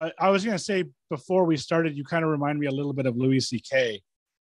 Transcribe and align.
I, 0.00 0.12
I 0.18 0.30
was 0.30 0.44
gonna 0.44 0.58
say 0.58 0.84
before 1.10 1.44
we 1.44 1.56
started, 1.56 1.96
you 1.96 2.04
kind 2.04 2.24
of 2.24 2.30
remind 2.30 2.58
me 2.58 2.66
a 2.66 2.70
little 2.70 2.92
bit 2.92 3.06
of 3.06 3.16
Louis 3.16 3.40
C.K. 3.40 4.00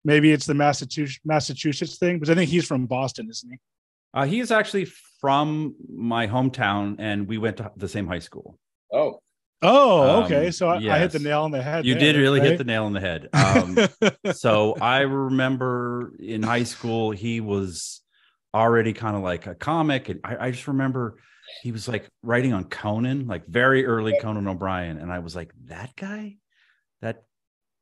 Maybe 0.06 0.32
it's 0.32 0.46
the 0.46 0.54
Massachusetts 0.54 1.20
Massachusetts 1.24 1.98
thing, 1.98 2.20
but 2.20 2.30
I 2.30 2.36
think 2.36 2.50
he's 2.50 2.66
from 2.66 2.86
Boston, 2.86 3.30
isn't 3.30 3.50
he? 3.52 3.60
Uh, 4.14 4.26
he 4.26 4.40
is 4.40 4.52
actually 4.52 4.86
from 5.20 5.76
my 5.92 6.28
hometown, 6.28 6.96
and 7.00 7.28
we 7.28 7.38
went 7.38 7.58
to 7.58 7.72
the 7.78 7.88
same 7.88 8.08
high 8.08 8.20
school. 8.20 8.58
Oh, 8.92 9.20
Oh, 9.66 10.24
okay. 10.24 10.48
Um, 10.48 10.52
So 10.52 10.68
I, 10.68 10.76
I 10.76 11.00
hit 11.00 11.12
the 11.12 11.20
nail 11.20 11.44
on 11.44 11.52
the 11.52 11.62
head. 11.62 11.86
You 11.86 11.94
there, 11.94 12.14
did 12.14 12.18
really 12.18 12.42
hit 12.42 12.58
the 12.58 12.66
nail 12.66 12.84
on 12.84 12.94
the 12.94 13.00
head. 13.00 13.30
Um, 13.34 13.78
so 14.34 14.76
I 14.82 15.02
remember 15.02 16.14
in 16.20 16.44
high 16.44 16.64
school, 16.64 17.12
he 17.12 17.40
was 17.40 18.02
already 18.54 18.94
kind 18.94 19.16
of 19.16 19.24
like 19.24 19.48
a 19.48 19.56
comic. 19.56 20.10
And 20.10 20.20
I, 20.24 20.48
I 20.48 20.52
just 20.52 20.68
remember 20.68 21.18
he 21.62 21.72
was 21.72 21.88
like 21.88 22.08
writing 22.22 22.54
on 22.54 22.66
Conan, 22.66 23.28
like 23.28 23.46
very 23.48 23.86
early 23.86 24.18
Conan 24.22 24.48
O'Brien. 24.48 24.98
And 24.98 25.12
I 25.12 25.20
was 25.20 25.36
like, 25.36 25.52
that 25.66 25.96
guy, 25.96 26.38
that 27.02 27.24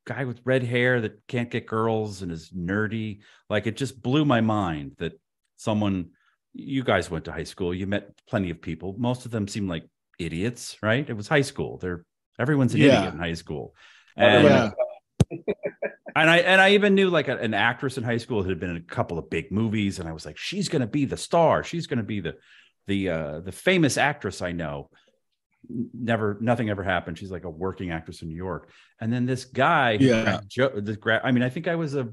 guy 0.06 0.24
with 0.24 0.40
red 0.44 0.62
hair 0.62 1.00
that 1.02 1.20
can't 1.28 1.50
get 1.50 1.66
girls 1.66 2.22
and 2.22 2.32
is 2.32 2.50
nerdy. 2.50 3.20
Like 3.48 3.66
it 3.66 3.76
just 3.76 4.02
blew 4.02 4.24
my 4.24 4.40
mind 4.40 4.96
that 4.98 5.12
someone, 5.56 6.10
you 6.54 6.82
guys 6.82 7.10
went 7.10 7.24
to 7.26 7.32
high 7.32 7.44
school, 7.44 7.72
you 7.72 7.86
met 7.86 8.10
plenty 8.28 8.50
of 8.50 8.60
people. 8.60 8.94
Most 8.98 9.24
of 9.24 9.30
them 9.30 9.48
seemed 9.48 9.68
like 9.68 9.84
idiots, 10.18 10.76
right? 10.82 11.08
It 11.08 11.14
was 11.14 11.28
high 11.28 11.42
school. 11.42 11.78
They're 11.78 12.04
everyone's 12.38 12.74
an 12.74 12.80
Yeah. 12.80 12.98
idiot 12.98 13.14
in 13.14 13.20
high 13.20 13.34
school. 13.34 13.74
And 14.16 14.44
yeah. 14.44 14.70
And 16.14 16.28
I 16.30 16.38
and 16.38 16.60
I 16.60 16.70
even 16.74 16.94
knew 16.94 17.10
like 17.10 17.28
a- 17.28 17.38
an 17.38 17.54
actress 17.54 17.98
in 17.98 18.04
high 18.04 18.16
school 18.18 18.42
who 18.42 18.48
had 18.48 18.60
been 18.60 18.70
in 18.70 18.76
a 18.76 18.80
couple 18.82 19.18
of 19.18 19.30
big 19.30 19.50
movies, 19.50 19.98
and 19.98 20.08
I 20.08 20.12
was 20.12 20.26
like, 20.26 20.36
she's 20.38 20.68
going 20.68 20.80
to 20.82 20.86
be 20.88 21.04
the 21.04 21.16
star. 21.16 21.64
She's 21.64 21.86
going 21.86 21.98
to 21.98 22.04
be 22.04 22.20
the 22.20 22.34
the 22.86 23.08
uh, 23.08 23.40
the 23.40 23.52
famous 23.52 23.96
actress 23.96 24.42
I 24.42 24.52
know. 24.52 24.88
Never, 25.68 26.36
nothing 26.40 26.70
ever 26.70 26.82
happened. 26.82 27.18
She's 27.18 27.30
like 27.30 27.44
a 27.44 27.50
working 27.50 27.92
actress 27.92 28.20
in 28.22 28.28
New 28.28 28.34
York. 28.36 28.68
And 29.00 29.12
then 29.12 29.26
this 29.26 29.44
guy, 29.44 29.92
Yeah. 29.92 30.40
jo- 30.48 30.80
this 30.80 30.96
I 31.06 31.30
mean, 31.30 31.44
I 31.44 31.48
think 31.50 31.68
I 31.68 31.76
was 31.76 31.94
a 31.94 32.08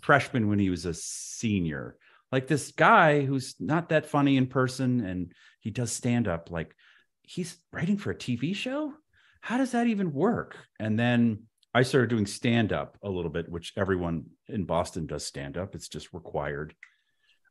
freshman 0.00 0.48
when 0.48 0.58
he 0.58 0.70
was 0.70 0.84
a 0.84 0.92
senior. 0.92 1.96
Like 2.32 2.48
this 2.48 2.72
guy 2.72 3.24
who's 3.24 3.54
not 3.60 3.90
that 3.90 4.06
funny 4.06 4.36
in 4.36 4.48
person, 4.48 5.04
and 5.04 5.32
he 5.60 5.70
does 5.70 5.92
stand 5.92 6.26
up. 6.26 6.50
Like 6.50 6.74
he's 7.22 7.56
writing 7.72 7.96
for 7.96 8.10
a 8.10 8.14
TV 8.16 8.54
show. 8.56 8.92
How 9.40 9.56
does 9.56 9.70
that 9.70 9.86
even 9.86 10.12
work? 10.12 10.56
And 10.80 10.98
then 10.98 11.44
I 11.74 11.82
started 11.82 12.08
doing 12.08 12.26
stand 12.26 12.72
up 12.72 12.96
a 13.02 13.10
little 13.10 13.30
bit, 13.30 13.48
which 13.48 13.72
everyone 13.76 14.26
in 14.48 14.64
Boston 14.64 15.06
does 15.06 15.26
stand 15.26 15.58
up. 15.58 15.74
It's 15.74 15.88
just 15.88 16.14
required. 16.14 16.74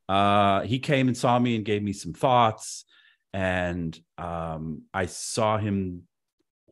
Uh, 0.08 0.62
he 0.62 0.80
came 0.80 1.10
and 1.10 1.18
saw 1.18 1.38
me 1.38 1.56
and 1.58 1.66
gave 1.66 1.84
me 1.84 1.92
some 1.92 2.14
thoughts. 2.14 2.86
And 3.34 4.00
um, 4.18 4.84
I 4.94 5.08
saw 5.08 5.58
him 5.58 6.04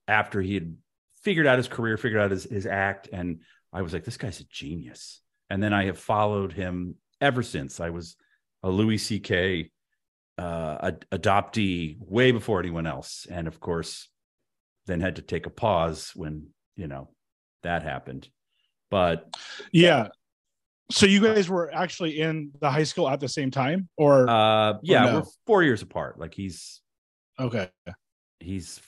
after 0.07 0.41
he 0.41 0.53
had 0.53 0.77
figured 1.23 1.45
out 1.45 1.57
his 1.57 1.67
career, 1.67 1.97
figured 1.97 2.21
out 2.21 2.31
his, 2.31 2.45
his 2.45 2.65
act. 2.65 3.09
And 3.11 3.41
I 3.73 3.81
was 3.81 3.91
like, 3.91 4.05
this 4.05 4.17
guy's 4.17 4.39
a 4.39 4.45
genius. 4.45 5.21
And 5.49 5.61
then 5.61 5.73
I 5.73 5.85
have 5.85 5.99
followed 5.99 6.53
him 6.53 6.95
ever 7.19 7.43
since. 7.43 7.81
I 7.81 7.89
was 7.89 8.15
a 8.63 8.69
Louis 8.69 8.97
C.K. 8.97 9.71
Uh, 10.37 10.77
ad- 10.81 11.05
adoptee 11.11 11.97
way 11.99 12.31
before 12.31 12.59
anyone 12.61 12.87
else. 12.87 13.27
And 13.29 13.47
of 13.47 13.59
course, 13.59 14.07
then 14.85 15.01
had 15.01 15.17
to 15.17 15.21
take 15.21 15.45
a 15.45 15.51
pause 15.51 16.11
when, 16.15 16.47
you 16.77 16.87
know, 16.87 17.09
that 17.63 17.83
happened. 17.83 18.29
But 18.89 19.35
Yeah. 19.71 20.09
So 20.91 21.05
you 21.05 21.21
guys 21.21 21.49
were 21.49 21.73
actually 21.73 22.19
in 22.19 22.51
the 22.59 22.69
high 22.69 22.83
school 22.83 23.07
at 23.07 23.21
the 23.21 23.29
same 23.29 23.49
time, 23.49 23.87
or 23.95 24.29
uh 24.29 24.73
yeah, 24.81 25.05
no? 25.05 25.13
we're 25.15 25.25
four 25.47 25.63
years 25.63 25.81
apart. 25.81 26.19
Like 26.19 26.33
he's 26.33 26.81
okay? 27.39 27.69
he's 28.39 28.81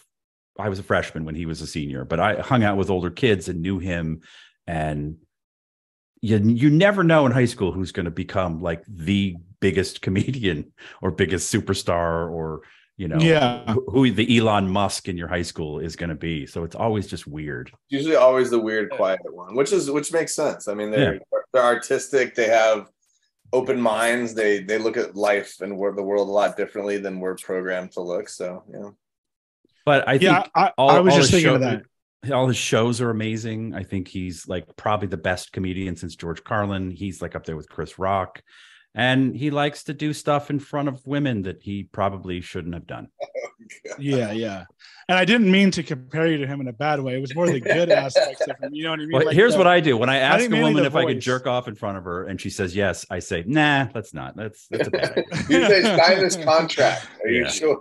I 0.60 0.70
was 0.70 0.80
a 0.80 0.84
freshman 0.84 1.26
when 1.26 1.36
he 1.36 1.46
was 1.46 1.62
a 1.62 1.68
senior, 1.68 2.06
but 2.06 2.20
I 2.20 2.42
hung 2.42 2.64
out 2.64 2.78
with 2.78 2.90
older 2.90 3.10
kids 3.10 3.48
and 3.48 3.62
knew 3.62 3.80
him 3.80 4.22
and 4.68 5.18
you 6.22 6.38
you 6.38 6.70
never 6.70 7.04
know 7.04 7.26
in 7.26 7.32
high 7.32 7.46
school 7.46 7.72
who's 7.72 7.92
going 7.92 8.06
to 8.06 8.12
become 8.12 8.62
like 8.62 8.84
the 8.88 9.36
biggest 9.60 10.02
comedian 10.02 10.72
or 11.02 11.12
biggest 11.12 11.54
superstar 11.54 12.32
or 12.32 12.62
you 12.98 13.08
know 13.08 13.18
Yeah. 13.20 13.66
who, 13.74 13.86
who 13.90 14.12
the 14.12 14.38
Elon 14.38 14.70
Musk 14.70 15.08
in 15.08 15.18
your 15.18 15.28
high 15.28 15.42
school 15.42 15.80
is 15.80 15.96
going 15.96 16.10
to 16.10 16.16
be. 16.16 16.46
So 16.46 16.64
it's 16.64 16.76
always 16.76 17.08
just 17.08 17.26
weird. 17.28 17.72
usually 17.90 18.16
always 18.16 18.50
the 18.50 18.60
weird, 18.60 18.92
quiet 18.92 19.20
one, 19.32 19.56
which 19.56 19.72
is 19.74 19.90
which 19.90 20.12
makes 20.14 20.36
sense. 20.36 20.68
I 20.68 20.74
mean, 20.74 20.92
they're 20.92 21.20
they're 21.54 21.64
artistic. 21.64 22.36
They 22.36 22.48
have 22.50 22.90
open 23.52 23.80
minds. 23.80 24.34
They 24.34 24.60
they 24.62 24.78
look 24.78 24.98
at 24.98 25.16
life 25.16 25.62
and 25.62 25.78
wor- 25.78 25.96
the 25.96 26.04
world 26.04 26.28
a 26.28 26.32
lot 26.32 26.56
differently 26.58 26.98
than 26.98 27.20
we're 27.20 27.36
programmed 27.36 27.92
to 27.94 28.02
look. 28.02 28.30
So 28.30 28.64
yeah. 28.72 28.90
But 29.86 30.08
I 30.08 30.14
think 30.14 30.24
Yeah, 30.24 30.46
I, 30.56 30.72
all, 30.78 30.90
I 30.92 31.00
was 31.00 31.14
all 31.14 31.20
just 31.20 31.32
his 31.32 31.44
thinking 31.44 31.56
of 31.56 31.82
that. 32.24 32.32
all 32.32 32.48
his 32.48 32.56
shows 32.58 33.02
are 33.02 33.10
amazing. 33.10 33.74
I 33.76 33.84
think 33.84 34.08
he's 34.08 34.48
like 34.48 34.66
probably 34.78 35.08
the 35.10 35.18
best 35.18 35.52
comedian 35.52 35.96
since 35.98 36.16
George 36.16 36.44
Carlin. 36.44 36.90
He's 36.90 37.22
like 37.22 37.36
up 37.36 37.46
there 37.46 37.58
with 37.58 37.68
Chris 37.70 38.00
Rock. 38.00 38.42
And 38.96 39.36
he 39.36 39.50
likes 39.50 39.84
to 39.86 39.94
do 39.94 40.14
stuff 40.14 40.50
in 40.52 40.60
front 40.60 40.88
of 40.88 41.02
women 41.06 41.42
that 41.44 41.64
he 41.64 41.84
probably 41.84 42.42
shouldn't 42.42 42.74
have 42.74 42.88
done. 42.88 43.08
Yeah, 43.98 44.32
yeah. 44.32 44.66
And 45.08 45.18
I 45.18 45.24
didn't 45.24 45.50
mean 45.50 45.72
to 45.72 45.84
compare 45.84 46.28
you 46.28 46.38
to 46.38 46.46
him 46.46 46.60
in 46.60 46.68
a 46.68 46.74
bad 46.74 47.00
way. 47.00 47.16
It 47.16 47.22
was 47.22 47.34
more 47.34 47.48
the 47.50 47.62
good 47.62 47.90
aspects 48.06 48.42
of 48.42 48.58
him. 48.62 48.74
You 48.74 48.84
know 48.84 48.90
what 48.92 49.00
I 49.00 49.04
mean? 49.04 49.12
Well, 49.14 49.26
Like 49.26 49.36
here's 49.36 49.54
the- 49.54 49.58
what 49.60 49.68
I 49.68 49.80
do. 49.80 49.96
When 49.96 50.10
I 50.10 50.18
ask 50.18 50.44
a 50.46 50.50
woman 50.62 50.76
the 50.76 50.86
if 50.86 50.96
I 50.96 51.06
could 51.06 51.22
jerk 51.22 51.48
off 51.48 51.68
in 51.70 51.76
front 51.76 51.98
of 51.98 52.04
her 52.04 52.26
and 52.26 52.40
she 52.40 52.50
says 52.50 52.76
yes, 52.76 53.06
I 53.10 53.20
say, 53.20 53.44
nah, 53.48 53.86
that's 53.94 54.14
not. 54.14 54.36
That's 54.36 54.68
that's 54.70 54.90
a 54.90 54.92
bad 54.92 55.18
idea. 55.18 55.26
you 55.50 55.68
say 55.68 55.82
sign 55.98 56.20
this 56.20 56.36
contract. 56.36 57.08
Are 57.24 57.30
you 57.30 57.50
sure? 57.50 57.80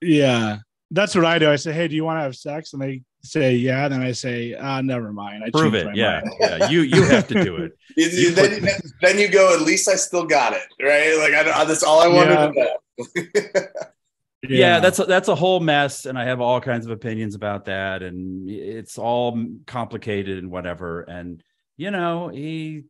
Yeah, 0.00 0.58
that's 0.90 1.14
what 1.14 1.24
I 1.24 1.38
do. 1.38 1.50
I 1.50 1.56
say, 1.56 1.72
"Hey, 1.72 1.88
do 1.88 1.94
you 1.94 2.04
want 2.04 2.18
to 2.18 2.22
have 2.22 2.36
sex?" 2.36 2.72
And 2.72 2.80
they 2.82 3.02
say, 3.26 3.54
"Yeah." 3.54 3.88
Then 3.88 4.02
I 4.02 4.12
say, 4.12 4.54
"Ah, 4.54 4.80
never 4.80 5.12
mind. 5.12 5.42
I 5.44 5.50
Prove 5.50 5.74
it. 5.74 5.86
my 5.86 5.92
Yeah. 5.94 6.20
mind." 6.24 6.34
Yeah. 6.40 6.68
You 6.70 6.80
you 6.82 7.02
have 7.04 7.26
to 7.28 7.44
do 7.44 7.56
it. 7.56 7.72
You- 7.96 8.08
you- 8.08 8.30
then, 8.32 8.62
you- 8.62 8.70
then 9.00 9.18
you 9.18 9.28
go. 9.28 9.54
At 9.54 9.62
least 9.62 9.88
I 9.88 9.94
still 9.96 10.24
got 10.26 10.52
it, 10.52 10.62
right? 10.82 11.16
Like 11.18 11.32
I, 11.34 11.42
don't- 11.42 11.66
that's 11.68 11.82
all 11.82 12.00
I 12.02 12.08
wanted 12.08 12.52
to 12.52 12.52
know. 12.54 13.66
yeah. 14.48 14.80
that's 14.80 14.98
a, 14.98 15.04
that's 15.04 15.28
a 15.28 15.34
whole 15.34 15.60
mess 15.60 16.06
and 16.06 16.18
i 16.18 16.24
have 16.24 16.40
all 16.40 16.60
kinds 16.60 16.86
of 16.86 16.92
opinions 16.92 17.34
about 17.34 17.64
that 17.66 18.02
and 18.02 18.48
it's 18.48 18.96
all 18.98 19.42
complicated 19.66 20.38
and 20.38 20.50
whatever 20.50 21.02
and 21.02 21.42
you 21.76 21.90
know 21.90 22.28
he 22.28 22.84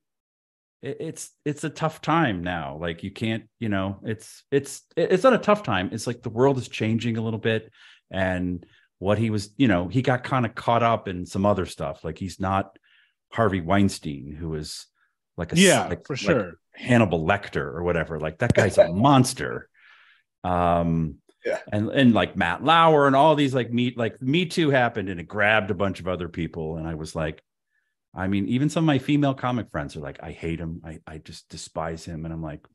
it- 0.82 0.96
it's 1.00 1.30
it's 1.44 1.64
a 1.64 1.70
tough 1.70 2.00
time 2.02 2.42
now 2.42 2.76
like 2.80 3.02
you 3.02 3.10
can't 3.10 3.44
you 3.58 3.68
know 3.68 3.98
it's 4.04 4.44
it's 4.50 4.82
it's 4.96 5.24
not 5.24 5.32
a 5.34 5.38
tough 5.38 5.62
time 5.62 5.88
it's 5.92 6.06
like 6.06 6.22
the 6.22 6.30
world 6.30 6.58
is 6.58 6.68
changing 6.68 7.16
a 7.16 7.22
little 7.22 7.38
bit 7.40 7.70
and 8.10 8.66
what 8.98 9.18
he 9.18 9.30
was 9.30 9.50
you 9.56 9.68
know 9.68 9.88
he 9.88 10.00
got 10.02 10.24
kind 10.24 10.46
of 10.46 10.54
caught 10.54 10.82
up 10.82 11.06
in 11.08 11.26
some 11.26 11.44
other 11.44 11.66
stuff 11.66 12.02
like 12.04 12.18
he's 12.18 12.40
not 12.40 12.78
harvey 13.30 13.60
weinstein 13.60 14.32
who 14.34 14.54
is 14.54 14.86
like 15.36 15.52
a 15.52 15.56
yeah, 15.56 15.86
like- 15.88 16.06
for 16.06 16.14
like 16.14 16.20
sure. 16.20 16.52
Hannibal 16.74 17.24
Lecter 17.26 17.56
or 17.74 17.82
whatever. 17.82 18.18
Like 18.18 18.38
that 18.38 18.54
guy's 18.54 18.78
a 18.78 18.88
monster. 18.92 19.68
Um, 20.44 21.16
Yeah. 21.44 21.58
and 21.72 21.90
and 21.90 22.14
like 22.14 22.36
Matt 22.36 22.64
Lauer 22.64 23.06
and 23.06 23.14
all 23.16 23.34
these 23.34 23.54
like 23.54 23.70
me 23.72 23.92
like 23.96 24.20
Me 24.22 24.46
Too 24.46 24.70
happened 24.70 25.08
and 25.08 25.20
it 25.20 25.24
grabbed 25.28 25.70
a 25.70 25.74
bunch 25.74 26.00
of 26.00 26.08
other 26.08 26.28
people 26.28 26.76
and 26.76 26.86
I 26.88 26.94
was 26.94 27.14
like, 27.14 27.42
I 28.14 28.28
mean, 28.28 28.46
even 28.48 28.68
some 28.70 28.84
of 28.84 28.86
my 28.86 28.98
female 28.98 29.34
comic 29.34 29.70
friends 29.70 29.94
are 29.96 30.00
like, 30.00 30.22
I 30.22 30.32
hate 30.32 30.58
him. 30.58 30.80
I 30.84 31.00
I 31.06 31.18
just 31.18 31.48
despise 31.50 32.04
him, 32.04 32.24
and 32.24 32.32
I'm 32.32 32.42
like, 32.42 32.66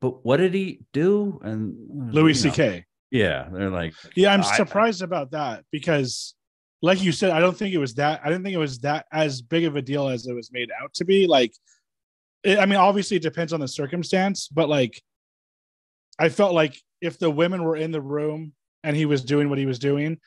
but 0.00 0.24
what 0.24 0.38
did 0.38 0.54
he 0.54 0.80
do? 0.92 1.40
And 1.42 2.12
Louis 2.14 2.38
you 2.42 2.50
know, 2.50 2.54
C.K. 2.54 2.84
yeah, 3.10 3.48
they're 3.52 3.70
like, 3.70 3.94
Yeah, 4.14 4.32
I'm 4.32 4.40
I- 4.40 4.56
surprised 4.56 5.02
about 5.02 5.30
that 5.32 5.64
because, 5.70 6.34
like 6.82 7.02
you 7.02 7.12
said, 7.12 7.30
I 7.30 7.40
don't 7.40 7.56
think 7.56 7.74
it 7.74 7.78
was 7.78 7.94
that. 7.94 8.20
I 8.24 8.28
didn't 8.28 8.44
think 8.44 8.54
it 8.54 8.58
was 8.58 8.80
that 8.80 9.06
as 9.12 9.42
big 9.42 9.64
of 9.64 9.76
a 9.76 9.82
deal 9.82 10.08
as 10.08 10.26
it 10.26 10.32
was 10.34 10.52
made 10.52 10.70
out 10.80 10.92
to 10.94 11.04
be. 11.04 11.26
Like, 11.26 11.52
it, 12.44 12.58
I 12.58 12.66
mean, 12.66 12.78
obviously 12.78 13.16
it 13.16 13.22
depends 13.22 13.52
on 13.52 13.60
the 13.60 13.68
circumstance, 13.68 14.48
but 14.48 14.68
like, 14.68 15.02
I 16.18 16.28
felt 16.28 16.54
like 16.54 16.80
if 17.00 17.18
the 17.18 17.30
women 17.30 17.62
were 17.64 17.76
in 17.76 17.90
the 17.92 18.00
room 18.00 18.52
and 18.84 18.96
he 18.96 19.06
was 19.06 19.22
doing 19.22 19.48
what 19.48 19.58
he 19.58 19.66
was 19.66 19.78
doing, 19.78 20.18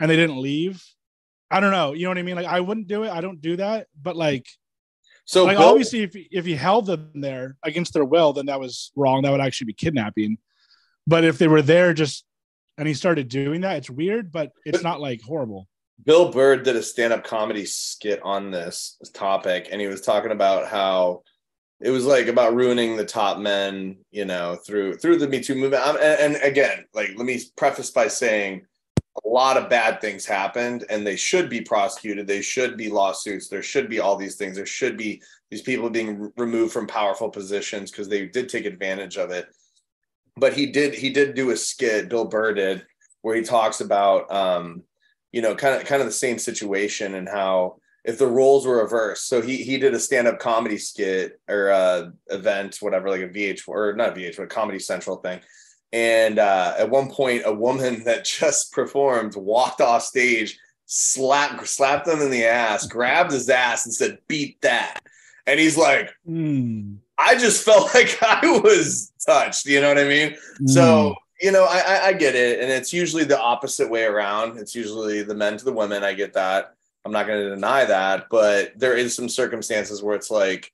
and 0.00 0.10
they 0.10 0.16
didn't 0.16 0.40
leave, 0.40 0.82
I 1.50 1.60
don't 1.60 1.72
know. 1.72 1.92
You 1.92 2.04
know 2.04 2.10
what 2.10 2.18
I 2.18 2.22
mean? 2.22 2.36
Like, 2.36 2.46
I 2.46 2.60
wouldn't 2.60 2.86
do 2.88 3.02
it. 3.04 3.10
I 3.10 3.20
don't 3.20 3.40
do 3.40 3.56
that. 3.56 3.86
But 4.00 4.16
like, 4.16 4.46
So 5.26 5.44
like 5.44 5.58
Bill- 5.58 5.68
obviously, 5.68 6.02
if 6.02 6.12
if 6.14 6.44
he 6.46 6.54
held 6.54 6.86
them 6.86 7.10
there 7.14 7.56
against 7.62 7.92
their 7.92 8.04
will, 8.04 8.32
then 8.32 8.46
that 8.46 8.58
was 8.60 8.92
wrong. 8.96 9.22
That 9.22 9.30
would 9.32 9.40
actually 9.40 9.66
be 9.66 9.74
kidnapping. 9.74 10.38
But 11.06 11.24
if 11.24 11.38
they 11.38 11.48
were 11.48 11.62
there 11.62 11.92
just 11.92 12.24
and 12.78 12.88
he 12.88 12.94
started 12.94 13.28
doing 13.28 13.62
that, 13.62 13.76
it's 13.76 13.90
weird, 13.90 14.32
but 14.32 14.52
it's 14.64 14.82
not 14.82 15.00
like 15.00 15.20
horrible. 15.22 15.68
Bill 16.04 16.32
Burr 16.32 16.56
did 16.56 16.76
a 16.76 16.82
stand-up 16.82 17.24
comedy 17.24 17.66
skit 17.66 18.20
on 18.22 18.50
this 18.50 18.96
topic, 19.12 19.68
and 19.70 19.80
he 19.80 19.86
was 19.86 20.00
talking 20.00 20.30
about 20.30 20.66
how 20.66 21.22
it 21.80 21.90
was 21.90 22.06
like 22.06 22.26
about 22.26 22.54
ruining 22.54 22.96
the 22.96 23.04
top 23.04 23.38
men, 23.38 23.98
you 24.10 24.24
know, 24.24 24.56
through 24.66 24.96
through 24.96 25.16
the 25.16 25.28
Me 25.28 25.40
Too 25.40 25.54
movement. 25.54 25.86
Um, 25.86 25.96
and, 25.96 26.36
and 26.36 26.44
again, 26.44 26.84
like 26.94 27.10
let 27.16 27.26
me 27.26 27.40
preface 27.56 27.90
by 27.90 28.08
saying 28.08 28.64
a 29.24 29.28
lot 29.28 29.56
of 29.56 29.68
bad 29.68 30.00
things 30.00 30.24
happened, 30.24 30.84
and 30.88 31.06
they 31.06 31.16
should 31.16 31.50
be 31.50 31.60
prosecuted. 31.60 32.26
They 32.26 32.42
should 32.42 32.76
be 32.76 32.88
lawsuits. 32.88 33.48
There 33.48 33.62
should 33.62 33.90
be 33.90 34.00
all 34.00 34.16
these 34.16 34.36
things. 34.36 34.56
There 34.56 34.64
should 34.64 34.96
be 34.96 35.22
these 35.50 35.62
people 35.62 35.90
being 35.90 36.32
removed 36.36 36.72
from 36.72 36.86
powerful 36.86 37.28
positions 37.28 37.90
because 37.90 38.08
they 38.08 38.26
did 38.26 38.48
take 38.48 38.64
advantage 38.64 39.16
of 39.16 39.30
it. 39.30 39.48
But 40.36 40.54
he 40.54 40.66
did 40.66 40.94
he 40.94 41.10
did 41.10 41.34
do 41.34 41.50
a 41.50 41.56
skit. 41.56 42.08
Bill 42.08 42.24
Burr 42.24 42.54
did 42.54 42.86
where 43.22 43.36
he 43.36 43.42
talks 43.42 43.80
about 43.80 44.30
um, 44.32 44.82
you 45.32 45.42
know 45.42 45.54
kind 45.54 45.80
of 45.80 45.86
kind 45.86 46.00
of 46.00 46.06
the 46.06 46.12
same 46.12 46.38
situation 46.38 47.14
and 47.14 47.28
how 47.28 47.80
if 48.04 48.18
the 48.18 48.26
roles 48.26 48.66
were 48.66 48.82
reversed. 48.82 49.28
So 49.28 49.40
he 49.42 49.58
he 49.58 49.78
did 49.78 49.94
a 49.94 50.00
stand 50.00 50.28
up 50.28 50.38
comedy 50.38 50.78
skit 50.78 51.40
or 51.48 51.70
uh, 51.70 52.10
event, 52.28 52.78
whatever, 52.80 53.10
like 53.10 53.22
a 53.22 53.28
VH 53.28 53.62
or 53.66 53.94
not 53.94 54.14
VH, 54.14 54.36
but 54.36 54.48
Comedy 54.48 54.78
Central 54.78 55.16
thing. 55.16 55.40
And 55.92 56.38
uh, 56.38 56.74
at 56.78 56.90
one 56.90 57.10
point, 57.10 57.42
a 57.44 57.52
woman 57.52 58.04
that 58.04 58.24
just 58.24 58.72
performed 58.72 59.36
walked 59.36 59.80
off 59.80 60.02
stage, 60.02 60.58
slapped 60.86 61.66
slapped 61.66 62.08
him 62.08 62.20
in 62.20 62.30
the 62.30 62.44
ass, 62.44 62.86
grabbed 62.86 63.32
his 63.32 63.48
ass, 63.48 63.84
and 63.84 63.94
said, 63.94 64.18
"Beat 64.28 64.60
that." 64.62 65.00
And 65.46 65.58
he's 65.58 65.76
like, 65.76 66.10
Mm. 66.28 66.98
I 67.20 67.36
just 67.36 67.64
felt 67.64 67.94
like 67.94 68.18
I 68.22 68.60
was 68.60 69.12
touched. 69.24 69.66
You 69.66 69.80
know 69.80 69.88
what 69.88 69.98
I 69.98 70.04
mean? 70.04 70.36
So 70.66 71.14
you 71.40 71.52
know, 71.52 71.64
I, 71.64 71.78
I 71.78 72.06
I 72.08 72.12
get 72.12 72.34
it, 72.34 72.60
and 72.60 72.70
it's 72.70 72.92
usually 72.92 73.24
the 73.24 73.40
opposite 73.40 73.90
way 73.90 74.04
around. 74.04 74.58
It's 74.58 74.74
usually 74.74 75.22
the 75.22 75.34
men 75.34 75.56
to 75.56 75.64
the 75.64 75.72
women. 75.72 76.04
I 76.04 76.12
get 76.12 76.34
that. 76.34 76.74
I'm 77.04 77.12
not 77.12 77.26
going 77.26 77.42
to 77.42 77.50
deny 77.50 77.86
that, 77.86 78.26
but 78.30 78.72
there 78.76 78.96
is 78.96 79.16
some 79.16 79.28
circumstances 79.28 80.02
where 80.02 80.14
it's 80.14 80.30
like, 80.30 80.70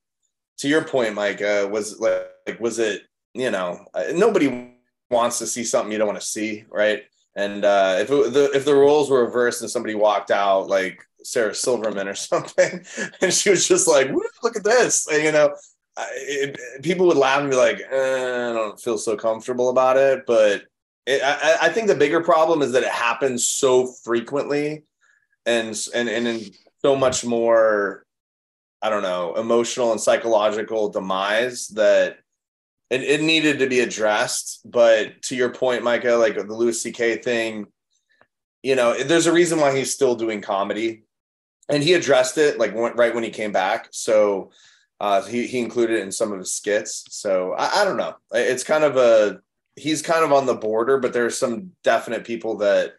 to 0.59 0.69
your 0.69 0.83
point, 0.83 1.15
Mike, 1.15 1.41
uh, 1.41 1.69
was 1.71 2.01
like, 2.01 2.27
like, 2.47 2.61
was 2.61 2.79
it? 2.79 3.03
You 3.33 3.51
know, 3.51 3.85
uh, 3.95 4.05
nobody 4.15 4.73
wants 5.11 5.39
to 5.39 5.47
see 5.47 5.63
something 5.63 5.93
you 5.93 5.99
don't 5.99 6.09
want 6.09 6.21
to 6.21 6.27
see, 6.27 6.65
right? 6.69 7.05
And 7.37 7.65
uh, 7.65 7.99
if 8.01 8.11
it, 8.11 8.33
the 8.33 8.51
if 8.55 8.65
the 8.65 8.75
roles 8.75 9.11
were 9.11 9.25
reversed 9.25 9.61
and 9.61 9.71
somebody 9.71 9.95
walked 9.95 10.31
out 10.31 10.69
like 10.69 11.01
Sarah 11.23 11.55
Silverman 11.55 12.09
or 12.09 12.15
something, 12.15 12.85
and 13.21 13.33
she 13.33 13.51
was 13.51 13.69
just 13.69 13.87
like, 13.87 14.11
"Look 14.43 14.57
at 14.57 14.65
this," 14.65 15.07
and, 15.07 15.23
you 15.23 15.33
know, 15.33 15.55
I- 15.97 16.09
it, 16.15 16.83
people 16.83 17.07
would 17.07 17.17
laugh 17.17 17.41
and 17.41 17.51
be 17.51 17.57
like, 17.57 17.81
eh, 17.81 18.51
"I 18.51 18.53
don't 18.53 18.81
feel 18.81 18.99
so 18.99 19.17
comfortable 19.17 19.69
about 19.71 19.97
it." 19.97 20.25
But 20.27 20.65
it, 21.07 21.23
I, 21.23 21.57
I 21.63 21.69
think 21.71 21.89
the 21.89 21.95
bigger 21.95 22.23
problem 22.23 22.63
is 22.63 22.73
that 22.73 22.83
it 22.83 22.91
happens 22.91 23.49
so 23.49 23.87
frequently, 24.05 24.85
and 25.47 25.77
and 25.95 26.09
and 26.09 26.29
in 26.29 26.41
so 26.85 26.97
much 26.97 27.25
more, 27.25 28.05
I 28.83 28.91
don't 28.91 29.03
know, 29.03 29.35
emotional 29.37 29.93
and 29.93 30.01
psychological 30.01 30.89
demise 30.91 31.69
that 31.69 32.19
it, 32.91 33.03
it 33.03 33.23
needed 33.23 33.59
to 33.61 33.67
be 33.69 33.81
addressed. 33.81 34.61
But 34.65 35.23
to 35.23 35.37
your 35.37 35.51
point, 35.51 35.83
Micah, 35.83 36.13
like 36.13 36.35
the 36.35 36.45
Louis 36.45 36.81
C.K. 36.81 37.19
thing, 37.19 37.67
you 38.63 38.77
know, 38.77 39.03
there's 39.03 39.27
a 39.27 39.33
reason 39.33 39.61
why 39.61 39.75
he's 39.77 39.95
still 39.95 40.15
doing 40.15 40.41
comedy, 40.43 41.05
and 41.69 41.83
he 41.83 41.95
addressed 41.95 42.37
it 42.37 42.59
like 42.59 42.75
right 42.75 43.15
when 43.15 43.25
he 43.25 43.31
came 43.31 43.53
back. 43.53 43.89
So 43.93 44.51
uh, 45.01 45.23
he 45.23 45.47
he 45.47 45.59
included 45.59 45.99
it 45.99 46.03
in 46.03 46.13
some 46.13 46.33
of 46.33 46.39
his 46.39 46.53
skits. 46.53 47.05
So 47.11 47.53
I, 47.53 47.83
I 47.83 47.85
don't 47.85 47.97
know. 47.97 48.15
It's 48.33 48.65
kind 48.65 48.85
of 48.85 48.97
a 48.97 49.41
he's 49.77 50.03
kind 50.03 50.25
of 50.25 50.33
on 50.33 50.47
the 50.47 50.55
border, 50.55 50.99
but 50.99 51.13
there's 51.13 51.37
some 51.37 51.73
definite 51.83 52.25
people 52.25 52.59
that 52.59 52.95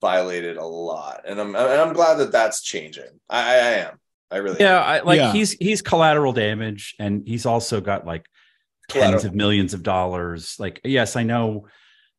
violated 0.00 0.56
a 0.56 0.64
lot, 0.64 1.22
and 1.26 1.40
I'm 1.40 1.54
and 1.56 1.80
I'm 1.80 1.92
glad 1.92 2.16
that 2.18 2.32
that's 2.32 2.62
changing. 2.62 3.20
I, 3.28 3.40
I, 3.40 3.54
I 3.56 3.70
am. 3.86 4.00
I 4.30 4.36
really 4.38 4.60
Yeah, 4.60 4.80
I, 4.80 5.00
like 5.00 5.18
Yeah. 5.18 5.32
he's 5.32 5.52
he's 5.52 5.82
collateral 5.82 6.32
damage, 6.32 6.94
and 6.98 7.26
he's 7.26 7.46
also 7.46 7.80
got 7.80 8.06
like 8.06 8.26
tens 8.88 9.24
of 9.24 9.34
millions 9.34 9.74
of 9.74 9.82
dollars. 9.82 10.56
Like, 10.58 10.80
yes, 10.84 11.16
I 11.16 11.22
know 11.22 11.66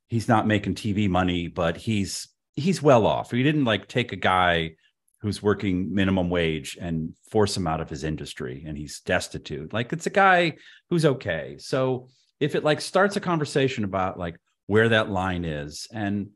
he's 0.08 0.28
not 0.28 0.48
making 0.48 0.76
TV 0.76 1.10
money, 1.10 1.48
but 1.48 1.78
he's 1.78 2.28
he's 2.56 2.82
well 2.82 3.06
off. 3.06 3.32
He 3.32 3.44
didn't 3.44 3.66
like 3.66 3.88
take 3.88 4.12
a 4.12 4.18
guy 4.18 4.76
who's 5.26 5.42
working 5.42 5.92
minimum 5.92 6.30
wage 6.30 6.78
and 6.80 7.16
force 7.32 7.58
him 7.58 7.66
out 7.66 7.82
of 7.82 7.90
his 7.90 8.04
industry, 8.04 8.64
and 8.68 8.78
he's 8.78 9.00
destitute. 9.00 9.74
Like, 9.74 9.92
it's 9.92 10.06
a 10.06 10.12
guy 10.12 10.54
who's 10.92 11.04
okay. 11.04 11.56
So 11.58 12.10
if 12.40 12.54
it 12.54 12.64
like 12.64 12.80
starts 12.80 13.16
a 13.16 13.20
conversation 13.20 13.84
about 13.86 14.20
like 14.20 14.36
where 14.68 14.90
that 14.90 15.10
line 15.10 15.44
is, 15.44 15.88
and 15.92 16.30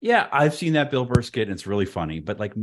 yeah, 0.00 0.26
I've 0.32 0.54
seen 0.54 0.72
that 0.72 0.90
Bill 0.90 1.04
Burr 1.04 1.22
skit, 1.22 1.46
and 1.46 1.54
it's 1.54 1.68
really 1.68 1.86
funny. 1.86 2.18
But 2.18 2.40
like, 2.40 2.54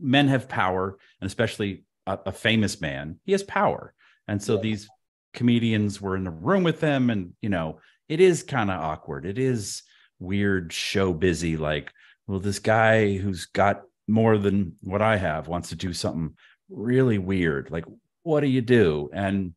men 0.00 0.28
have 0.28 0.48
power, 0.48 0.96
and 1.20 1.26
especially 1.26 1.82
a, 2.06 2.16
a 2.26 2.32
famous 2.32 2.80
man, 2.80 3.18
he 3.24 3.32
has 3.32 3.42
power, 3.42 3.94
and 4.28 4.40
so 4.40 4.54
Yeah. 4.54 4.60
these 4.60 4.88
comedians 5.34 6.00
were 6.00 6.14
in 6.16 6.22
the 6.22 6.30
room 6.30 6.62
with 6.62 6.78
them, 6.78 7.10
and 7.10 7.32
you 7.42 7.48
know, 7.48 7.80
it 8.08 8.20
is 8.20 8.44
kind 8.44 8.70
of 8.70 8.78
awkward. 8.80 9.26
It 9.26 9.36
is 9.38 9.82
weird, 10.20 10.72
show 10.72 11.12
busy. 11.12 11.56
Like, 11.56 11.92
well, 12.28 12.38
this 12.38 12.60
guy 12.60 13.16
who's 13.16 13.46
got 13.46 13.82
more 14.08 14.38
than 14.38 14.76
what 14.82 15.02
I 15.02 15.16
have 15.16 15.46
wants 15.46 15.68
to 15.68 15.76
do 15.76 15.92
something 15.92 16.34
really 16.68 17.18
weird. 17.18 17.70
Like, 17.70 17.84
what 18.22 18.40
do 18.40 18.48
you 18.48 18.62
do? 18.62 19.10
And 19.12 19.54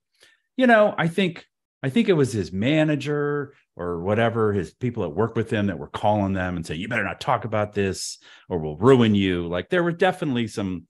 you 0.58 0.68
know, 0.68 0.94
I 0.98 1.08
think 1.08 1.46
I 1.84 1.90
think 1.90 2.10
it 2.10 2.14
was 2.14 2.32
his 2.32 2.52
manager 2.52 3.54
or 3.76 4.02
whatever, 4.02 4.54
his 4.54 4.74
people 4.74 5.04
that 5.04 5.10
work 5.10 5.36
with 5.36 5.50
him 5.50 5.68
that 5.68 5.80
were 5.80 5.88
calling 5.88 6.34
them 6.34 6.56
and 6.56 6.66
say, 6.66 6.76
you 6.76 6.88
better 6.88 7.04
not 7.04 7.20
talk 7.20 7.46
about 7.46 7.74
this 7.74 8.20
or 8.50 8.60
we'll 8.60 8.78
ruin 8.78 9.16
you. 9.16 9.48
Like 9.48 9.70
there 9.70 9.84
were 9.84 9.92
definitely 9.92 10.48
some 10.48 10.88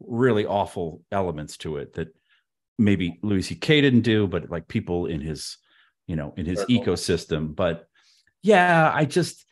really 0.00 0.44
awful 0.46 1.02
elements 1.12 1.56
to 1.58 1.76
it 1.76 1.92
that 1.94 2.08
maybe 2.78 3.18
Louis 3.22 3.42
C.K. 3.42 3.80
didn't 3.80 4.00
do, 4.00 4.26
but 4.26 4.50
like 4.50 4.66
people 4.66 5.06
in 5.06 5.20
his, 5.20 5.58
you 6.08 6.16
know, 6.16 6.34
in 6.36 6.46
his 6.46 6.60
Circle. 6.60 6.74
ecosystem. 6.74 7.54
But 7.54 7.86
yeah, 8.42 8.90
I 8.92 9.04
just 9.04 9.44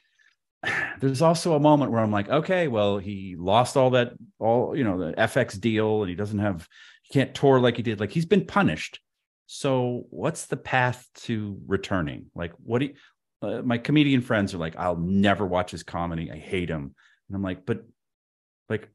there's 1.00 1.22
also 1.22 1.54
a 1.54 1.60
moment 1.60 1.90
where 1.90 2.00
I'm 2.00 2.10
like, 2.10 2.28
okay, 2.28 2.68
well, 2.68 2.98
he 2.98 3.36
lost 3.38 3.76
all 3.76 3.90
that, 3.90 4.12
all 4.38 4.76
you 4.76 4.84
know, 4.84 4.98
the 4.98 5.12
FX 5.12 5.58
deal, 5.58 6.02
and 6.02 6.10
he 6.10 6.16
doesn't 6.16 6.38
have, 6.38 6.68
he 7.02 7.14
can't 7.14 7.34
tour 7.34 7.58
like 7.60 7.76
he 7.76 7.82
did. 7.82 8.00
Like 8.00 8.10
he's 8.10 8.26
been 8.26 8.46
punished. 8.46 9.00
So 9.46 10.04
what's 10.10 10.46
the 10.46 10.56
path 10.56 11.08
to 11.22 11.58
returning? 11.66 12.26
Like, 12.34 12.52
what 12.62 12.80
do 12.80 12.86
you, 12.86 12.94
uh, 13.42 13.62
my 13.62 13.78
comedian 13.78 14.20
friends 14.20 14.54
are 14.54 14.58
like, 14.58 14.76
I'll 14.76 14.96
never 14.96 15.46
watch 15.46 15.70
his 15.70 15.82
comedy. 15.82 16.30
I 16.30 16.36
hate 16.36 16.68
him. 16.68 16.94
And 17.28 17.36
I'm 17.36 17.42
like, 17.42 17.64
but 17.64 17.82
like, 18.68 18.88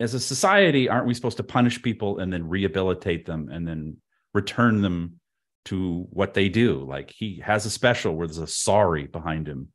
as 0.00 0.14
a 0.14 0.20
society, 0.20 0.88
aren't 0.88 1.06
we 1.06 1.14
supposed 1.14 1.36
to 1.36 1.44
punish 1.44 1.82
people 1.82 2.18
and 2.18 2.32
then 2.32 2.48
rehabilitate 2.48 3.26
them 3.26 3.48
and 3.52 3.68
then 3.68 3.98
return 4.34 4.82
them 4.82 5.20
to 5.66 6.06
what 6.10 6.34
they 6.34 6.48
do? 6.48 6.84
Like 6.84 7.12
he 7.14 7.40
has 7.44 7.66
a 7.66 7.70
special 7.70 8.16
where 8.16 8.26
there's 8.26 8.38
a 8.38 8.46
sorry 8.46 9.06
behind 9.06 9.46
him, 9.46 9.68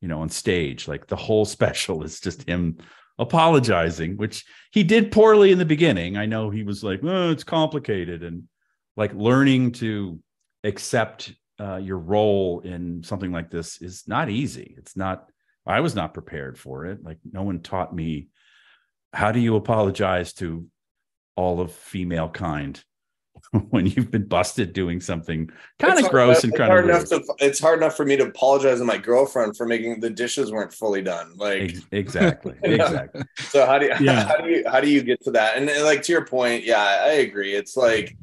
you 0.00 0.08
know, 0.08 0.20
on 0.22 0.28
stage. 0.28 0.88
Like 0.88 1.06
the 1.06 1.16
whole 1.16 1.44
special 1.56 2.02
is 2.02 2.20
just 2.20 2.48
him 2.48 2.78
apologizing, 3.18 4.16
which 4.16 4.44
he 4.72 4.82
did 4.82 5.12
poorly 5.12 5.52
in 5.52 5.58
the 5.58 5.64
beginning. 5.64 6.16
I 6.16 6.26
know 6.26 6.50
he 6.50 6.62
was 6.62 6.82
like, 6.82 7.00
oh, 7.04 7.30
it's 7.30 7.44
complicated. 7.44 8.22
And 8.22 8.44
like 8.96 9.12
learning 9.14 9.72
to 9.72 10.18
accept 10.64 11.34
uh, 11.60 11.76
your 11.76 11.98
role 11.98 12.60
in 12.60 13.02
something 13.02 13.30
like 13.30 13.50
this 13.50 13.82
is 13.82 14.04
not 14.06 14.30
easy. 14.30 14.74
It's 14.78 14.96
not, 14.96 15.26
I 15.66 15.80
was 15.80 15.94
not 15.94 16.14
prepared 16.14 16.58
for 16.58 16.86
it. 16.86 17.04
Like 17.04 17.18
no 17.30 17.42
one 17.42 17.60
taught 17.60 17.94
me 17.94 18.28
how 19.12 19.32
do 19.32 19.40
you 19.40 19.56
apologize 19.56 20.32
to 20.34 20.66
all 21.36 21.60
of 21.60 21.72
female 21.72 22.28
kind 22.28 22.82
when 23.70 23.86
you've 23.86 24.10
been 24.10 24.26
busted 24.26 24.72
doing 24.72 25.00
something 25.00 25.50
kind 25.78 25.98
of 25.98 26.10
gross 26.10 26.42
enough- 26.42 26.44
and 26.44 26.52
it's 26.52 26.58
kind 26.58 26.70
hard 26.70 26.84
of 26.84 26.90
enough 26.90 27.08
to, 27.08 27.34
it's 27.38 27.60
hard 27.60 27.78
enough 27.78 27.96
for 27.96 28.04
me 28.04 28.16
to 28.16 28.24
apologize 28.24 28.78
to 28.78 28.84
my 28.84 28.98
girlfriend 28.98 29.56
for 29.56 29.66
making 29.66 30.00
the 30.00 30.10
dishes 30.10 30.52
weren't 30.52 30.72
fully 30.72 31.02
done 31.02 31.32
like 31.36 31.74
exactly 31.92 32.54
You 32.64 32.78
know? 32.78 32.84
exactly 32.86 33.22
so 33.48 33.66
how 33.66 33.78
do 33.78 33.86
you 33.86 33.94
Yeah. 34.00 34.26
how 34.28 34.36
do 34.36 34.50
you 34.50 34.64
how 34.68 34.80
do 34.80 34.88
you 34.88 35.02
get 35.02 35.22
to 35.24 35.30
that 35.32 35.56
and, 35.56 35.68
and, 35.68 35.84
like 35.84 36.02
to 36.02 36.12
your 36.12 36.24
point 36.24 36.64
yeah 36.64 37.02
i 37.04 37.12
agree 37.12 37.54
it's 37.54 37.76
like 37.76 38.16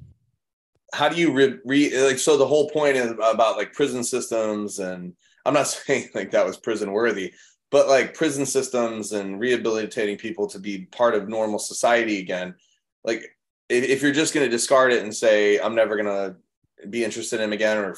how 0.93 1.09
do 1.09 1.17
you 1.19 1.33
re, 1.33 1.59
re 1.65 2.05
like 2.05 2.19
so 2.19 2.37
the 2.37 2.47
whole 2.47 2.69
point 2.69 2.95
is 2.95 3.11
about 3.11 3.57
like 3.57 3.73
prison 3.73 4.03
systems 4.03 4.79
and 4.79 5.13
i'm 5.45 5.53
not 5.53 5.67
saying 5.67 6.09
like 6.15 6.31
that 6.31 6.45
was 6.45 6.57
prison 6.57 6.91
worthy 6.91 7.33
but 7.69 7.87
like 7.87 8.13
prison 8.13 8.45
systems 8.45 9.11
and 9.11 9.39
rehabilitating 9.39 10.17
people 10.17 10.47
to 10.47 10.59
be 10.59 10.85
part 10.91 11.15
of 11.15 11.27
normal 11.27 11.59
society 11.59 12.19
again 12.19 12.55
like 13.03 13.36
if, 13.69 13.83
if 13.83 14.01
you're 14.01 14.11
just 14.11 14.33
going 14.33 14.45
to 14.45 14.49
discard 14.49 14.91
it 14.91 15.03
and 15.03 15.15
say 15.15 15.59
i'm 15.59 15.75
never 15.75 15.95
going 15.95 16.05
to 16.05 16.35
be 16.89 17.03
interested 17.03 17.39
in 17.39 17.45
him 17.45 17.53
again 17.53 17.77
or 17.77 17.95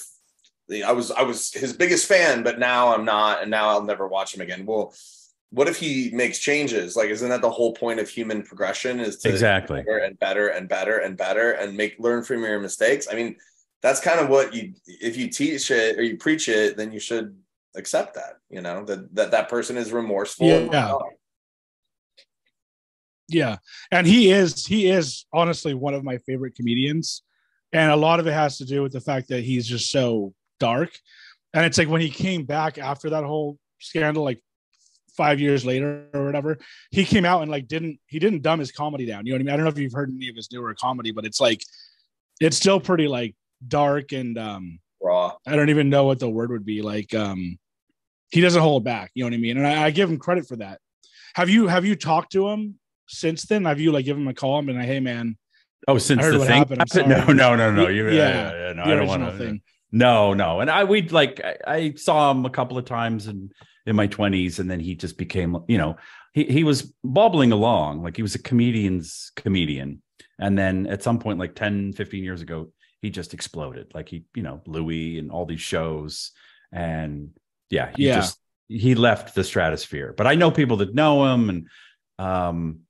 i 0.85 0.91
was 0.91 1.11
i 1.11 1.21
was 1.21 1.51
his 1.51 1.73
biggest 1.73 2.07
fan 2.07 2.43
but 2.43 2.59
now 2.59 2.93
i'm 2.93 3.05
not 3.05 3.41
and 3.41 3.51
now 3.51 3.69
i'll 3.69 3.83
never 3.83 4.07
watch 4.07 4.33
him 4.33 4.41
again. 4.41 4.65
Well 4.65 4.93
what 5.51 5.67
if 5.67 5.77
he 5.77 6.11
makes 6.13 6.37
changes? 6.37 6.95
Like 6.95 7.09
isn't 7.09 7.27
that 7.27 7.41
the 7.41 7.49
whole 7.49 7.73
point 7.73 7.99
of 7.99 8.07
human 8.07 8.43
progression 8.43 8.99
is 8.99 9.17
to 9.17 9.29
exactly. 9.29 9.81
better 9.81 9.97
and 9.97 10.19
better 10.19 10.49
and 10.49 10.69
better 10.69 10.99
and 10.99 11.17
better 11.17 11.53
and 11.53 11.75
make 11.75 11.99
learn 11.99 12.23
from 12.23 12.43
your 12.43 12.59
mistakes? 12.59 13.07
I 13.11 13.15
mean 13.15 13.35
that's 13.81 13.99
kind 13.99 14.19
of 14.19 14.29
what 14.29 14.53
you 14.53 14.73
if 14.85 15.17
you 15.17 15.27
teach 15.27 15.71
it 15.71 15.97
or 15.97 16.03
you 16.03 16.17
preach 16.17 16.49
it 16.49 16.77
then 16.77 16.91
you 16.91 16.99
should 16.99 17.35
accept 17.75 18.13
that 18.15 18.37
you 18.49 18.61
know 18.61 18.85
that 18.85 19.15
that, 19.15 19.31
that 19.31 19.49
person 19.49 19.75
is 19.75 19.91
remorseful. 19.91 20.47
And- 20.49 20.71
Yeah. 20.71 20.93
Yeah. 23.29 23.57
And 23.91 24.05
he 24.05 24.31
is 24.31 24.65
he 24.65 24.89
is 24.89 25.25
honestly 25.31 25.73
one 25.73 25.93
of 25.93 26.03
my 26.03 26.17
favorite 26.19 26.55
comedians. 26.55 27.23
And 27.71 27.91
a 27.91 27.95
lot 27.95 28.19
of 28.19 28.25
it 28.25 28.33
has 28.33 28.57
to 28.57 28.65
do 28.65 28.81
with 28.81 28.91
the 28.91 29.01
fact 29.01 29.29
that 29.29 29.43
he's 29.43 29.67
just 29.67 29.91
so 29.91 30.33
dark. 30.59 30.89
And 31.53 31.65
it's 31.65 31.77
like 31.77 31.87
when 31.87 32.01
he 32.01 32.09
came 32.09 32.43
back 32.43 32.79
after 32.79 33.11
that 33.11 33.23
whole 33.23 33.59
scandal, 33.79 34.23
like 34.23 34.41
five 35.15 35.39
years 35.39 35.65
later 35.65 36.07
or 36.13 36.25
whatever, 36.25 36.57
he 36.91 37.05
came 37.05 37.25
out 37.25 37.41
and 37.41 37.51
like 37.51 37.67
didn't 37.67 37.99
he 38.07 38.19
didn't 38.19 38.41
dumb 38.41 38.59
his 38.59 38.71
comedy 38.71 39.05
down. 39.05 39.25
You 39.25 39.33
know 39.33 39.35
what 39.35 39.41
I 39.41 39.43
mean? 39.45 39.53
I 39.53 39.57
don't 39.57 39.65
know 39.65 39.71
if 39.71 39.77
you've 39.77 39.93
heard 39.93 40.11
any 40.13 40.29
of 40.29 40.35
his 40.35 40.51
newer 40.51 40.73
comedy, 40.73 41.11
but 41.11 41.25
it's 41.25 41.39
like 41.39 41.61
it's 42.39 42.57
still 42.57 42.79
pretty 42.79 43.07
like 43.07 43.35
dark 43.67 44.13
and 44.13 44.37
um 44.37 44.79
raw 45.01 45.33
I 45.45 45.57
don't 45.57 45.69
even 45.69 45.89
know 45.89 46.05
what 46.05 46.19
the 46.19 46.29
word 46.29 46.49
would 46.51 46.65
be 46.65 46.81
like 46.81 47.13
um 47.13 47.59
he 48.31 48.41
doesn't 48.41 48.61
hold 48.61 48.83
back. 48.83 49.11
You 49.13 49.23
know 49.23 49.27
what 49.27 49.35
I 49.35 49.41
mean? 49.41 49.57
And 49.57 49.67
I, 49.67 49.85
I 49.85 49.91
give 49.91 50.09
him 50.09 50.17
credit 50.17 50.47
for 50.47 50.55
that. 50.57 50.79
Have 51.35 51.49
you 51.49 51.67
have 51.67 51.85
you 51.85 51.95
talked 51.95 52.31
to 52.33 52.47
him 52.49 52.78
since 53.09 53.45
then? 53.45 53.65
Have 53.65 53.79
you 53.79 53.91
like 53.91 54.05
given 54.05 54.23
him 54.23 54.27
a 54.29 54.33
call 54.33 54.57
and 54.59 54.67
been 54.67 54.77
like, 54.77 54.85
hey 54.87 54.99
man, 54.99 55.37
Oh, 55.87 55.97
since 55.97 56.19
I 56.19 56.23
heard 56.23 56.33
the 56.35 56.39
what 56.39 56.47
thing 56.47 56.57
happened. 56.57 56.91
Happened? 56.93 57.27
No, 57.27 57.55
no, 57.55 57.55
no, 57.55 57.71
no. 57.71 57.87
You, 57.87 58.09
Yeah, 58.09 58.11
yeah, 58.29 58.67
yeah, 58.67 58.73
no, 58.73 58.83
I 58.83 58.95
don't 58.95 59.07
want 59.07 59.37
to. 59.37 59.59
No, 59.91 60.33
no. 60.33 60.59
And 60.59 60.69
I 60.69 60.83
we'd 60.83 61.11
like 61.11 61.41
I, 61.43 61.57
I 61.65 61.93
saw 61.95 62.31
him 62.31 62.45
a 62.45 62.49
couple 62.49 62.77
of 62.77 62.85
times 62.85 63.27
in 63.27 63.51
in 63.85 63.95
my 63.95 64.07
20s 64.07 64.59
and 64.59 64.69
then 64.69 64.79
he 64.79 64.93
just 64.95 65.17
became, 65.17 65.57
you 65.67 65.77
know, 65.77 65.97
he 66.33 66.43
he 66.43 66.63
was 66.63 66.93
bobbling 67.03 67.51
along 67.51 68.03
like 68.03 68.15
he 68.15 68.21
was 68.21 68.35
a 68.35 68.41
comedian's 68.43 69.31
comedian. 69.35 70.01
And 70.37 70.57
then 70.57 70.85
at 70.87 71.01
some 71.03 71.17
point 71.19 71.39
like 71.39 71.55
10, 71.55 71.93
15 71.93 72.23
years 72.23 72.41
ago, 72.41 72.71
he 73.01 73.09
just 73.09 73.33
exploded. 73.33 73.91
Like 73.95 74.09
he, 74.09 74.25
you 74.35 74.43
know, 74.43 74.61
Louie 74.67 75.17
and 75.17 75.31
all 75.31 75.45
these 75.45 75.61
shows 75.61 76.31
and 76.71 77.31
yeah, 77.71 77.89
he 77.95 78.07
Yeah. 78.07 78.15
just 78.15 78.37
he 78.67 78.93
left 78.93 79.33
the 79.33 79.43
stratosphere. 79.43 80.13
But 80.15 80.27
I 80.27 80.35
know 80.35 80.51
people 80.51 80.77
that 80.77 80.93
know 80.93 81.33
him 81.33 81.49
and 81.49 81.67
um 82.19 82.81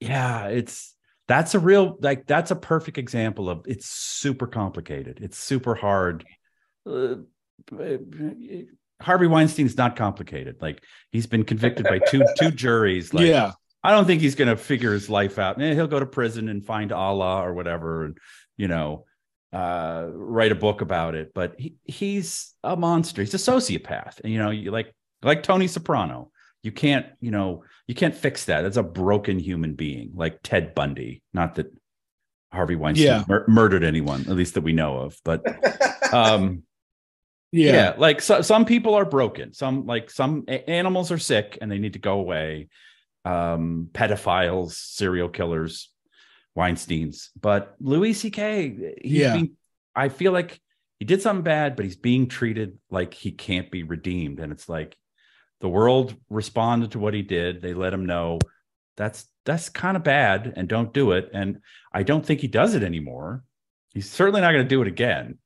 yeah, 0.00 0.46
it's 0.46 0.94
that's 1.28 1.54
a 1.54 1.58
real 1.58 1.96
like 2.00 2.26
that's 2.26 2.50
a 2.50 2.56
perfect 2.56 2.98
example 2.98 3.48
of 3.48 3.62
it's 3.66 3.86
super 3.86 4.46
complicated. 4.46 5.20
It's 5.22 5.38
super 5.38 5.74
hard. 5.74 6.24
Uh, 6.84 7.16
Harvey 9.00 9.26
Weinstein's 9.26 9.76
not 9.76 9.96
complicated. 9.96 10.56
Like 10.60 10.82
he's 11.12 11.26
been 11.26 11.44
convicted 11.44 11.84
by 11.84 11.98
two 11.98 12.24
two 12.38 12.50
juries. 12.50 13.14
Like 13.14 13.26
yeah, 13.26 13.52
I 13.82 13.92
don't 13.92 14.06
think 14.06 14.20
he's 14.20 14.34
going 14.34 14.48
to 14.48 14.56
figure 14.56 14.92
his 14.92 15.08
life 15.08 15.38
out. 15.38 15.60
Eh, 15.60 15.74
he'll 15.74 15.86
go 15.86 16.00
to 16.00 16.06
prison 16.06 16.48
and 16.48 16.64
find 16.64 16.92
Allah 16.92 17.42
or 17.46 17.54
whatever, 17.54 18.04
and 18.04 18.18
you 18.56 18.68
know, 18.68 19.04
uh, 19.52 20.06
write 20.12 20.52
a 20.52 20.56
book 20.56 20.80
about 20.80 21.14
it. 21.14 21.32
But 21.34 21.54
he, 21.58 21.76
he's 21.84 22.54
a 22.62 22.76
monster. 22.76 23.22
He's 23.22 23.34
a 23.34 23.38
sociopath. 23.38 24.20
And 24.22 24.32
you 24.32 24.38
know, 24.38 24.50
you 24.50 24.70
like 24.70 24.94
like 25.22 25.42
Tony 25.42 25.66
Soprano. 25.66 26.30
You 26.62 26.72
can't, 26.72 27.06
you 27.20 27.30
know, 27.30 27.64
you 27.86 27.94
can't 27.94 28.14
fix 28.14 28.44
that. 28.46 28.64
It's 28.64 28.76
a 28.76 28.82
broken 28.82 29.38
human 29.38 29.74
being, 29.74 30.12
like 30.14 30.40
Ted 30.42 30.74
Bundy. 30.74 31.22
Not 31.32 31.54
that 31.56 31.72
Harvey 32.52 32.76
Weinstein 32.76 33.06
Yeah. 33.06 33.24
mur- 33.28 33.44
murdered 33.48 33.84
anyone, 33.84 34.20
at 34.22 34.36
least 34.36 34.54
that 34.54 34.62
we 34.62 34.72
know 34.72 34.98
of. 34.98 35.16
But 35.24 35.42
um, 36.14 36.62
yeah, 37.52 37.72
yeah, 37.72 37.94
like 37.96 38.20
so, 38.20 38.42
some 38.42 38.64
people 38.64 38.94
are 38.94 39.04
broken. 39.04 39.52
Some 39.52 39.86
like 39.86 40.10
some 40.10 40.44
a- 40.48 40.68
animals 40.68 41.10
are 41.10 41.18
sick 41.18 41.58
and 41.60 41.70
they 41.70 41.78
need 41.78 41.94
to 41.94 41.98
go 41.98 42.18
away. 42.20 42.68
Um, 43.24 43.88
pedophiles, 43.92 44.72
serial 44.72 45.28
killers, 45.28 45.90
Weinstein's. 46.54 47.30
But 47.40 47.74
Louis 47.80 48.12
C.K. 48.12 48.94
He's 49.02 49.12
Yeah. 49.12 49.34
being, 49.34 49.56
I 49.94 50.08
feel 50.10 50.32
like 50.32 50.60
he 50.98 51.04
did 51.06 51.22
something 51.22 51.42
bad, 51.42 51.76
but 51.76 51.84
he's 51.84 51.96
being 51.96 52.28
treated 52.28 52.78
like 52.90 53.14
he 53.14 53.32
can't 53.32 53.70
be 53.70 53.82
redeemed. 53.82 54.38
And 54.40 54.52
it's 54.52 54.68
like 54.68 54.96
the 55.60 55.68
world 55.68 56.14
responded 56.28 56.92
to 56.92 56.98
what 56.98 57.14
he 57.14 57.22
did. 57.22 57.60
They 57.62 57.74
let 57.74 57.92
him 57.92 58.06
know 58.06 58.38
that's 58.96 59.26
that's 59.44 59.68
kind 59.68 59.96
of 59.96 60.04
bad 60.04 60.52
and 60.56 60.68
don't 60.68 60.92
do 60.92 61.12
it. 61.12 61.30
And 61.32 61.60
I 61.92 62.02
don't 62.02 62.24
think 62.24 62.40
he 62.40 62.48
does 62.48 62.74
it 62.74 62.82
anymore. 62.82 63.42
He's 63.94 64.08
certainly 64.10 64.40
not 64.40 64.52
going 64.52 64.64
to 64.64 64.68
do 64.68 64.82
it 64.82 64.88
again. 64.88 65.38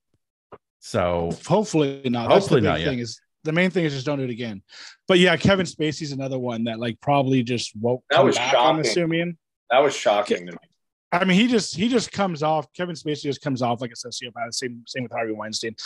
So 0.80 1.30
hopefully 1.46 2.02
not. 2.06 2.30
Hopefully 2.30 2.60
That's 2.60 2.64
not, 2.64 2.74
the 2.74 2.78
big 2.78 2.84
yeah. 2.84 2.90
thing 2.90 2.98
is 2.98 3.20
the 3.44 3.52
main 3.52 3.70
thing 3.70 3.84
is 3.84 3.92
just 3.94 4.06
don't 4.06 4.18
do 4.18 4.24
it 4.24 4.30
again. 4.30 4.62
But 5.08 5.18
yeah, 5.18 5.36
Kevin 5.36 5.66
Spacey's 5.66 6.12
another 6.12 6.38
one 6.38 6.64
that 6.64 6.78
like 6.78 7.00
probably 7.00 7.42
just 7.42 7.72
won't 7.76 8.02
That 8.10 8.16
come 8.16 8.26
was 8.26 8.36
back. 8.36 8.48
I'm 8.48 8.52
shocking. 8.76 8.80
assuming. 8.80 9.36
that 9.70 9.78
was 9.78 9.94
shocking 9.96 10.46
to 10.46 10.52
me. 10.52 10.58
I 11.12 11.24
mean, 11.24 11.38
he 11.38 11.46
just 11.46 11.76
he 11.76 11.88
just 11.88 12.10
comes 12.10 12.42
off. 12.42 12.66
Kevin 12.72 12.96
Spacey 12.96 13.22
just 13.22 13.40
comes 13.40 13.62
off 13.62 13.80
like 13.80 13.92
a 13.92 13.94
sociopath. 13.94 14.52
Same 14.52 14.82
same 14.86 15.04
with 15.04 15.12
Harvey 15.12 15.32
Weinstein. 15.32 15.76